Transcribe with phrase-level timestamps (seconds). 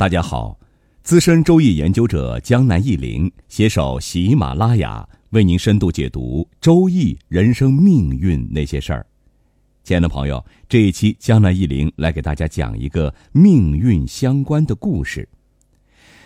[0.00, 0.58] 大家好，
[1.02, 9.06] 资深周易研究者江南忆林携手喜马拉雅为您深度解读周易人生命运那些事儿。
[9.84, 15.28] 亲爱的朋友，这一期江南忆林来给大家讲一个命运相关的故事。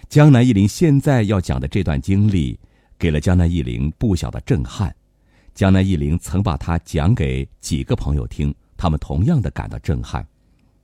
[0.08, 2.56] 江南忆林现在要讲的这段经历，
[2.96, 4.94] 给了江南忆林不小的震撼。
[5.52, 10.24] 江南忆林曾把它讲给几个朋友听，他们同样的感到震撼。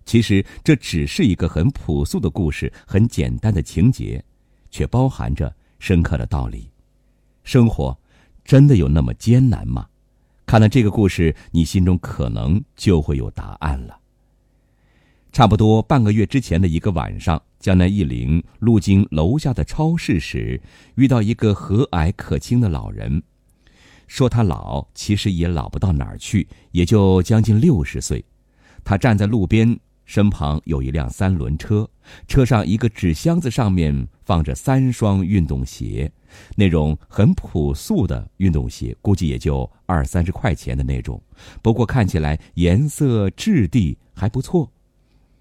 [0.05, 4.25] 其实这只是一个很朴素的故事，很简单的情节，
[4.71, 6.69] 却包含着深刻的道理。
[7.45, 7.97] 生活
[8.45, 9.87] 真的有那么艰难吗？
[10.47, 13.99] 看了这个故事，你心中可能就会有答案了。
[15.31, 20.61] 差不多半个月之前的一个晚上，江南一林路经楼下的超市时，
[20.97, 23.23] 遇到一个和蔼可亲的老人。
[24.09, 28.25] 说他老，其实也老不到哪儿去，也就将近六十岁。
[28.83, 29.79] 他站在路边。
[30.11, 31.89] 身旁有一辆三轮车，
[32.27, 36.11] 车上一个纸箱子，上面放着三双运动鞋，
[36.57, 41.23] 那种很朴素的运动鞋，估计也就二三十块钱的那种，
[41.63, 44.69] 不过看起来颜色质地还不错。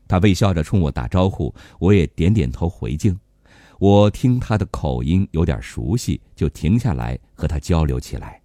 [0.07, 3.19] 他微笑着冲我打招呼，我也点点头回敬。
[3.79, 8.39] 我听他的口音有点熟悉，就停下来和他交流起来。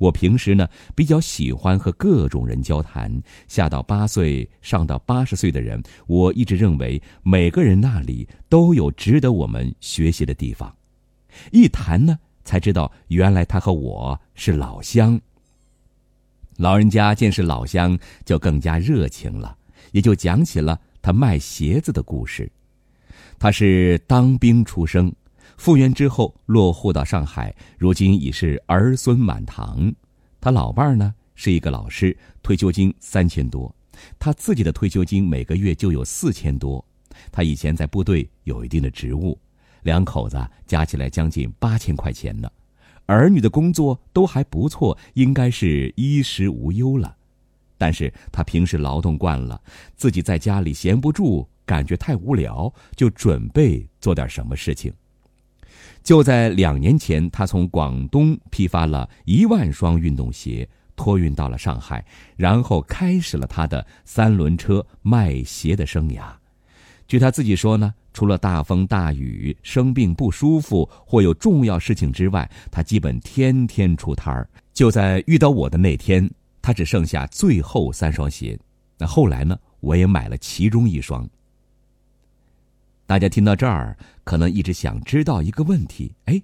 [0.00, 3.12] 我平时呢比较喜欢和各种人交谈，
[3.46, 10.74] 下到八岁上到八十岁的人，我一直认为每个人那里都有值得我们学习的地方。
[11.52, 15.20] 一谈呢，才知道原来他和我是老乡。
[16.56, 19.54] 老人家见是老乡，就更加热情了，
[19.92, 22.50] 也就讲起了他卖鞋子的故事。
[23.38, 25.12] 他是当兵出生。
[25.60, 29.92] 复员之后落户到上海，如今已是儿孙满堂。
[30.40, 33.70] 他老伴儿呢是一个老师，退休金三千多，
[34.18, 36.82] 他自己的退休金每个月就有四千多。
[37.30, 39.38] 他以前在部队有一定的职务，
[39.82, 42.50] 两口子加起来将近八千块钱呢。
[43.04, 47.14] 儿女的工作都还不错，应该是衣食无忧了。
[47.76, 49.60] 但是他平时劳动惯了，
[49.94, 54.90] 自己在家里闲不住，感觉太无聊，就准备做点什么事情。
[56.02, 62.04] 就在两年前，他从广东批发了一万双运动鞋，托运到了上海，
[62.36, 66.32] 然后开始了他的三轮车卖鞋的生涯。
[67.06, 74.48] 据他自己说呢，除了大风大雨、生病不舒服或有重要事情之外，他基本天天出摊儿。
[74.72, 76.28] 就在遇到我的那天，
[76.62, 78.58] 他只剩下最后三双鞋。
[78.96, 81.28] 那后来呢，我也买了其中一双。
[83.06, 83.98] 大家听到这儿，
[84.30, 86.40] 可能一直想知道一个问题：哎，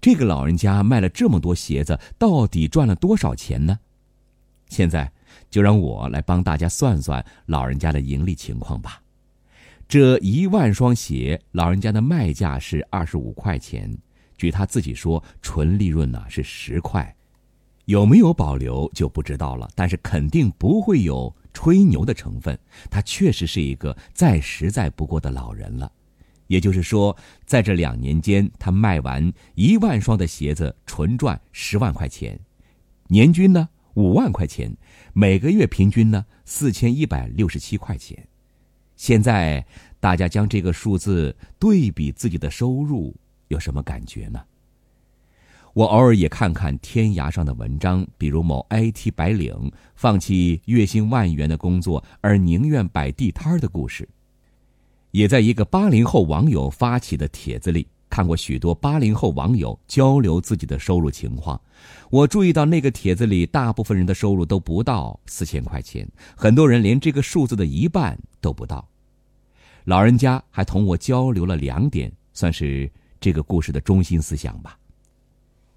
[0.00, 3.76] 这个老人家卖了这么多鞋子，到底赚了多少钱呢？
[4.68, 5.10] 现在
[5.50, 9.02] 就让我来帮大家算算老人家的盈利情况吧。
[9.88, 13.92] 这一万双鞋，老人家的卖价是二十五块钱，
[14.38, 17.16] 据他自己说，纯利润呢是十块，
[17.86, 19.68] 有没有保留就不知道了。
[19.74, 22.56] 但是肯定不会有吹牛的成分，
[22.88, 25.90] 他确实是一个再实在不过的老人了。
[26.46, 27.16] 也就是说，
[27.46, 32.38] 在这两年间，他卖完一万双的鞋子，纯赚十万块钱，
[33.08, 34.76] 年均呢五万块钱，
[35.12, 38.26] 每个月平均呢四千一百六十七块钱。
[38.96, 39.64] 现在
[39.98, 43.14] 大家将这个数字对比自己的收入，
[43.48, 44.40] 有什么感觉呢？
[45.72, 54.08] 我偶尔也看看天涯上的文章，比如某 IT 白领放弃月薪万元的工作，而宁愿摆地摊儿的故事。
[55.14, 61.60] 也在一个八零后网友发起的帖子里看过许多八零后网友交流自己的收入情况。
[62.10, 66.04] 我注意到那个帖子里，大部分人的收入都不到四千块钱，
[66.36, 68.88] 很多人连这个数字的一半都不到。
[69.84, 74.76] 老人家还同我交流了两点，算是这个故事的中心思想吧。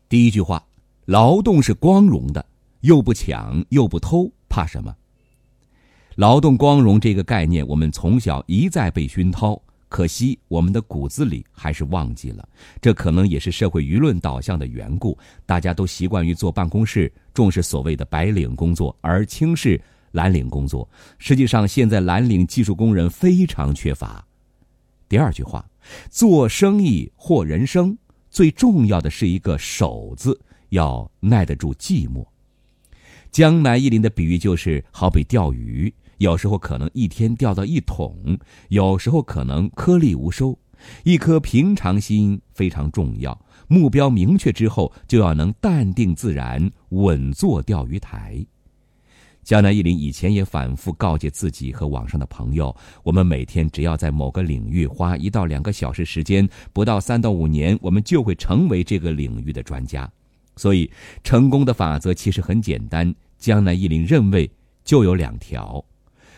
[0.10, 0.66] 第一句话：
[1.06, 2.44] 劳动是光荣的，
[2.82, 4.96] 又不抢又不偷，怕什么？
[6.18, 12.50] 劳动光荣这个概念，我们从小一再被熏陶，可惜我们的骨子里还是忘记了。
[12.82, 15.16] 这可能也是社会舆论导向的缘故，
[15.46, 19.80] 大家都习惯于坐办公室，重视所谓的白领工作，而轻视
[20.12, 20.90] 蓝领工作。
[21.20, 24.26] 实际上，现在蓝领技术工人非常缺乏。
[25.08, 25.64] 第二句话，
[26.10, 27.96] 做生意或人生，
[28.32, 32.26] 最重要的是一个守字，要耐得住寂寞。
[33.30, 35.94] 江南一林的比喻就是好比钓鱼。
[36.18, 38.38] 有时候可能一天钓到一桶，
[38.70, 40.58] 有时候可能颗粒无收。
[41.04, 48.46] 一颗平常心非常重要，目标明确之后，就要能淡定自然，稳坐钓鱼台。
[49.44, 60.08] 江南一林以前也反复告诫自己和网上的朋友，我们每天只要在某个领域花一到两个小时时间，不到三到五年，我们就会成为这个领域的专家。
[60.58, 60.92] 所以，
[61.24, 63.14] 成功的法则其实很简单。
[63.38, 64.52] 江南一林认为，
[64.84, 65.84] 就有两条：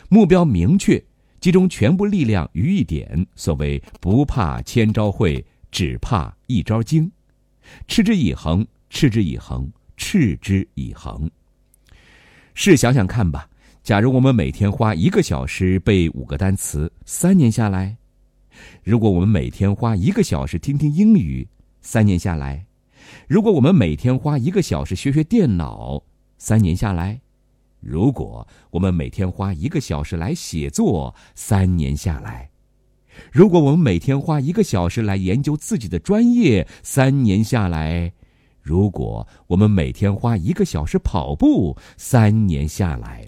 [0.09, 1.01] 目标明确，
[1.39, 3.25] 集中全部力量于一点。
[3.35, 7.09] 所谓不怕千招会，只怕一招精。
[7.87, 11.29] 持之以恒，持之以恒，持之以恒。
[12.55, 13.47] 试想想看吧，
[13.83, 17.95] 假如我们每天花一个小时背五个单词，三年下来；
[18.83, 21.47] 如果我们每天花一个小时听听英语，
[21.81, 22.65] 三年下来；
[23.27, 26.01] 如果我们每天花一个小时学学电脑，
[26.39, 27.19] 三年下来；
[27.79, 32.49] 如果我们每天花一个小时来写作，三年下来；
[33.31, 38.13] 如果我们每天花一个小时来研究自己的专业，三年下来。
[38.61, 43.27] 如果我们每天花一个小时跑步，三年下来，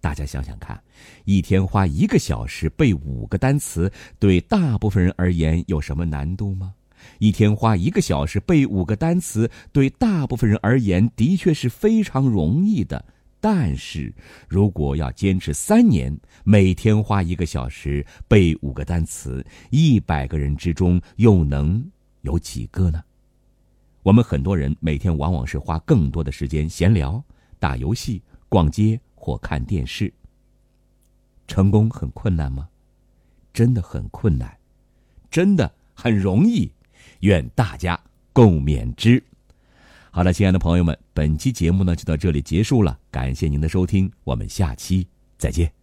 [0.00, 0.82] 大家想想看，
[1.24, 6.74] 一天花一个小时背五个单词，对大部分人而言有什么难度吗？
[7.18, 13.04] 一天花一个小时背五个单词，对大部分人而言的确是非常容易的。
[13.40, 14.14] 但是，
[14.48, 21.84] 如果要坚持三年，每天花一个小时背五个单词，一百个人之中又能
[22.20, 23.02] 有几个呢？
[24.04, 27.22] 我们很多人每天往往是花更多的时间闲聊、
[27.58, 30.12] 打游戏、逛街或看电视。
[31.48, 32.68] 成功很困难吗？
[33.52, 34.56] 真的很困难，
[35.30, 36.72] 真的很容易。
[37.20, 37.98] 愿大家
[38.32, 39.22] 共勉之。
[40.10, 45.06] 好了，亲爱的朋友们，本期节目呢就到这里结束了，感谢您的收听，我们下期
[45.38, 45.81] 再见。